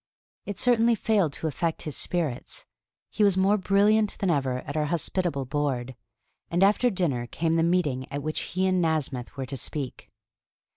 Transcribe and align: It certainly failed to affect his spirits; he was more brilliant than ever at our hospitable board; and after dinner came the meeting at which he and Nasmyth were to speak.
It 0.47 0.57
certainly 0.57 0.95
failed 0.95 1.31
to 1.33 1.45
affect 1.45 1.83
his 1.83 1.95
spirits; 1.95 2.65
he 3.11 3.23
was 3.23 3.37
more 3.37 3.55
brilliant 3.55 4.17
than 4.17 4.31
ever 4.31 4.61
at 4.61 4.75
our 4.75 4.85
hospitable 4.85 5.45
board; 5.45 5.93
and 6.49 6.63
after 6.63 6.89
dinner 6.89 7.27
came 7.27 7.53
the 7.53 7.61
meeting 7.61 8.07
at 8.11 8.23
which 8.23 8.39
he 8.39 8.65
and 8.65 8.81
Nasmyth 8.83 9.37
were 9.37 9.45
to 9.45 9.55
speak. 9.57 10.09